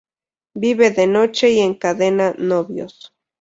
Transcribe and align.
Vive 0.55 0.89
de 0.89 1.05
noche 1.05 1.51
y 1.51 1.59
encadena 1.59 2.33
novios. 2.39 3.13